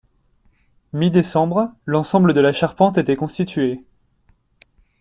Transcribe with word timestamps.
Mi-décembre, 0.93 1.73
l’ensemble 1.85 2.33
de 2.33 2.39
la 2.41 2.53
charpente 2.53 2.97
était 2.97 3.15
constitué. 3.15 3.85